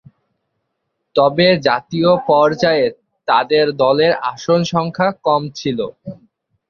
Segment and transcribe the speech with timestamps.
[1.15, 2.85] তবে জাতীয় পর্যায়ে
[3.27, 5.79] তাদের দলের আসন সংখ্যা কম ছিল।